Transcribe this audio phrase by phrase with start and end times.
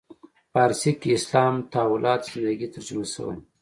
[0.53, 3.37] فارسي کې اسلام تحولات زندگی ترجمه شوی.